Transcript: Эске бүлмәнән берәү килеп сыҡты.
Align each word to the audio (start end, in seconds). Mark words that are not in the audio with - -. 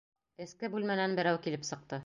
Эске 0.45 0.71
бүлмәнән 0.77 1.15
берәү 1.21 1.43
килеп 1.47 1.73
сыҡты. 1.73 1.99